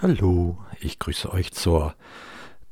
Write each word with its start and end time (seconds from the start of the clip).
Hallo, 0.00 0.56
ich 0.78 1.00
grüße 1.00 1.32
euch 1.32 1.50
zur 1.50 1.92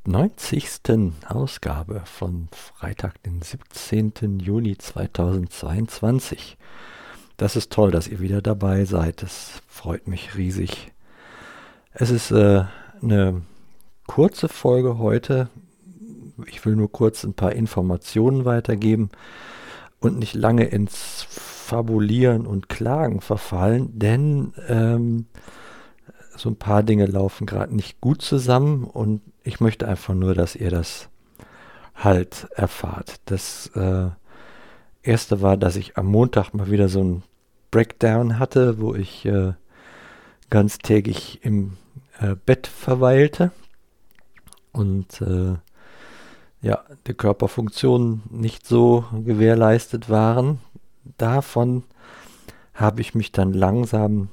90. 0.06 1.12
Ausgabe 1.26 2.02
von 2.04 2.46
Freitag, 2.52 3.20
den 3.24 3.42
17. 3.42 4.38
Juli 4.38 4.78
2022. 4.78 6.56
Das 7.36 7.56
ist 7.56 7.72
toll, 7.72 7.90
dass 7.90 8.06
ihr 8.06 8.20
wieder 8.20 8.42
dabei 8.42 8.84
seid. 8.84 9.22
Das 9.22 9.60
freut 9.66 10.06
mich 10.06 10.36
riesig. 10.36 10.92
Es 11.90 12.10
ist 12.10 12.30
äh, 12.30 12.62
eine 13.02 13.42
kurze 14.06 14.46
Folge 14.46 14.98
heute. 14.98 15.48
Ich 16.46 16.64
will 16.64 16.76
nur 16.76 16.92
kurz 16.92 17.24
ein 17.24 17.34
paar 17.34 17.54
Informationen 17.54 18.44
weitergeben 18.44 19.10
und 19.98 20.16
nicht 20.16 20.34
lange 20.34 20.66
ins 20.66 21.26
Fabulieren 21.28 22.46
und 22.46 22.68
Klagen 22.68 23.20
verfallen, 23.20 23.98
denn 23.98 24.52
ähm, 24.68 25.26
so 26.36 26.50
ein 26.50 26.56
paar 26.56 26.82
Dinge 26.82 27.06
laufen 27.06 27.46
gerade 27.46 27.74
nicht 27.74 28.00
gut 28.00 28.22
zusammen 28.22 28.84
und 28.84 29.22
ich 29.42 29.60
möchte 29.60 29.88
einfach 29.88 30.14
nur, 30.14 30.34
dass 30.34 30.56
ihr 30.56 30.70
das 30.70 31.08
halt 31.94 32.48
erfahrt. 32.54 33.20
Das 33.26 33.68
äh, 33.74 34.08
erste 35.02 35.40
war, 35.40 35.56
dass 35.56 35.76
ich 35.76 35.96
am 35.96 36.06
Montag 36.06 36.52
mal 36.52 36.70
wieder 36.70 36.88
so 36.88 37.02
ein 37.02 37.22
Breakdown 37.70 38.38
hatte, 38.38 38.78
wo 38.80 38.94
ich 38.94 39.24
äh, 39.24 39.52
ganztägig 40.50 41.40
im 41.42 41.76
äh, 42.20 42.34
Bett 42.34 42.66
verweilte 42.66 43.50
und 44.72 45.20
äh, 45.20 45.54
ja, 46.62 46.84
die 47.06 47.14
Körperfunktionen 47.14 48.22
nicht 48.30 48.66
so 48.66 49.04
gewährleistet 49.24 50.10
waren. 50.10 50.58
Davon 51.16 51.84
habe 52.74 53.00
ich 53.00 53.14
mich 53.14 53.32
dann 53.32 53.52
langsam 53.52 54.28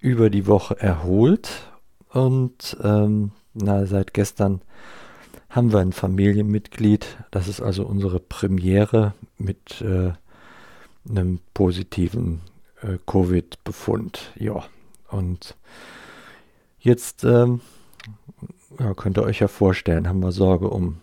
über 0.00 0.30
die 0.30 0.46
Woche 0.46 0.78
erholt 0.80 1.70
und 2.10 2.76
ähm, 2.82 3.32
na, 3.54 3.86
seit 3.86 4.14
gestern 4.14 4.62
haben 5.50 5.72
wir 5.72 5.80
ein 5.80 5.92
Familienmitglied. 5.92 7.16
Das 7.30 7.48
ist 7.48 7.60
also 7.60 7.84
unsere 7.84 8.20
Premiere 8.20 9.14
mit 9.38 9.80
äh, 9.80 10.12
einem 11.08 11.40
positiven 11.54 12.40
äh, 12.82 12.98
Covid-Befund. 13.06 14.32
Ja, 14.36 14.64
und 15.10 15.56
jetzt 16.78 17.24
ähm, 17.24 17.60
ja, 18.78 18.94
könnt 18.94 19.18
ihr 19.18 19.24
euch 19.24 19.40
ja 19.40 19.48
vorstellen, 19.48 20.08
haben 20.08 20.20
wir 20.20 20.32
Sorge 20.32 20.68
um 20.68 21.00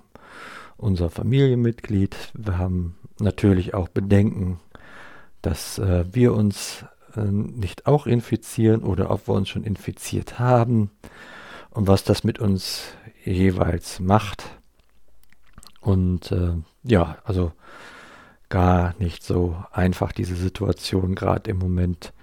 unser 0.78 1.10
Familienmitglied. 1.10 2.16
Wir 2.34 2.58
haben 2.58 2.96
natürlich 3.20 3.74
auch 3.74 3.88
Bedenken, 3.88 4.60
dass 5.42 5.80
äh, 5.80 6.06
wir 6.12 6.34
uns 6.34 6.86
nicht 7.22 7.88
auch 7.88 8.08
infizieren 8.08 8.84
oder 8.84 9.12
ob 9.12 9.28
wir 9.28 9.34
uns 9.34 9.50
schon 9.50 9.64
infiziert 9.64 10.40
haben 10.40 10.92
und 11.72 11.88
was 11.88 12.04
das 12.04 12.24
mit 12.24 12.40
uns 12.40 12.84
jeweils 13.24 14.00
macht. 14.00 14.46
Und 15.82 16.32
äh, 16.32 16.54
ja, 16.84 17.18
also 17.24 17.52
gar 18.50 18.96
nicht 19.00 19.24
so 19.24 19.56
einfach, 19.72 20.12
diese 20.12 20.36
Situation 20.36 21.16
gerade 21.16 21.50
im 21.50 21.58
Moment 21.58 22.14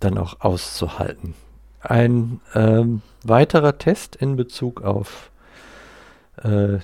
dann 0.00 0.18
auch 0.18 0.40
auszuhalten. 0.40 1.34
Ein 1.80 2.40
ähm, 2.54 3.02
weiterer 3.24 3.78
Test 3.78 4.16
in 4.16 4.36
Bezug 4.36 4.82
auf 4.82 5.30
äh, 6.42 6.78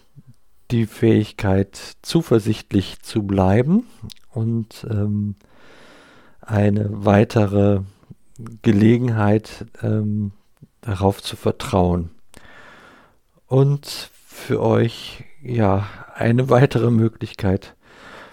die 0.71 0.87
Fähigkeit, 0.87 1.97
zuversichtlich 2.03 3.01
zu 3.01 3.23
bleiben 3.23 3.87
und 4.31 4.87
ähm, 4.91 5.37
eine 6.41 6.89
weitere 6.91 7.81
Gelegenheit, 8.63 9.67
ähm, 9.83 10.33
darauf 10.81 11.23
zu 11.23 11.37
vertrauen. 11.37 12.11
Und 13.47 14.11
für 14.27 14.63
euch, 14.63 15.25
ja, 15.43 15.87
eine 16.15 16.49
weitere 16.49 16.91
Möglichkeit, 16.91 17.75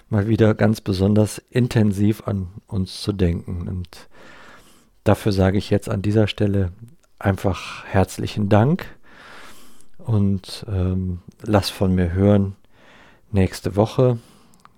mal 0.08 0.28
wieder 0.28 0.54
ganz 0.54 0.80
besonders 0.80 1.38
intensiv 1.50 2.26
an 2.26 2.48
uns 2.66 3.02
zu 3.02 3.12
denken. 3.12 3.68
Und 3.68 4.08
dafür 5.04 5.32
sage 5.32 5.58
ich 5.58 5.70
jetzt 5.70 5.88
an 5.88 6.02
dieser 6.02 6.28
Stelle 6.28 6.72
einfach 7.18 7.84
herzlichen 7.86 8.48
Dank 8.48 8.86
und 9.98 10.64
ähm, 10.68 11.20
lass 11.42 11.70
von 11.70 11.94
mir 11.94 12.12
hören 12.12 12.56
nächste 13.32 13.74
Woche. 13.76 14.18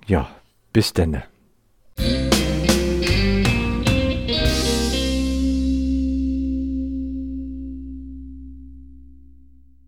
Ja, 0.07 0.31
bis 0.73 0.93
denne. 0.95 1.25